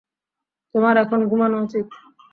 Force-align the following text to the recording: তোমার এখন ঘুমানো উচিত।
তোমার 0.75 0.95
এখন 0.97 1.19
ঘুমানো 1.29 1.57
উচিত। 1.63 1.85